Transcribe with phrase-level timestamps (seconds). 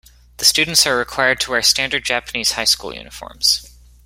[0.37, 3.69] The students are required to wear standard Japanese high school uniforms.